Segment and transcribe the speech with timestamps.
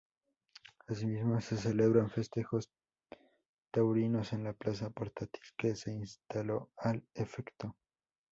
[0.87, 2.71] Asimismo se celebrarán festejos
[3.71, 7.77] taurinos en una plaza portátil que se instala al efecto.